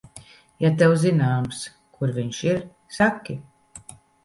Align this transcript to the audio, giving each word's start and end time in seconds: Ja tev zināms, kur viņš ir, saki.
Ja 0.63 0.71
tev 0.79 0.93
zināms, 1.03 1.59
kur 1.99 2.15
viņš 2.17 2.41
ir, 2.49 2.65
saki. 2.99 3.39